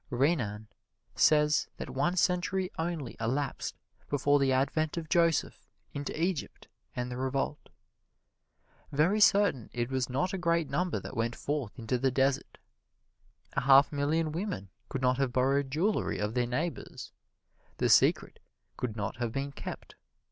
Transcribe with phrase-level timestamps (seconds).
[0.09, 0.65] Renan
[1.13, 3.75] says that one century only elapsed
[4.09, 7.69] between the advent of Joseph into Egypt and the revolt.
[8.91, 12.57] Very certain it was not a great number that went forth into the desert.
[13.53, 17.11] A half million women could not have borrowed jewelry of their neighbors
[17.77, 18.39] the secret
[18.77, 19.93] could not have been kept.